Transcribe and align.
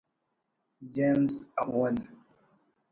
جیمز 0.93 1.33
اول 1.61 1.95